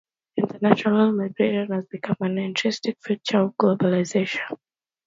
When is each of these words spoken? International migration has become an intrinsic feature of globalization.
International 0.35 1.11
migration 1.11 1.71
has 1.71 1.85
become 1.85 2.15
an 2.21 2.39
intrinsic 2.39 2.97
feature 3.03 3.41
of 3.41 3.55
globalization. 3.55 4.57